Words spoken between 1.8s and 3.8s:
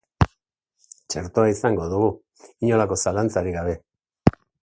dugu, inolako zalantzarik gabe.